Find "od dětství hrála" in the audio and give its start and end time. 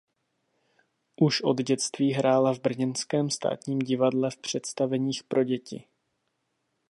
1.41-2.53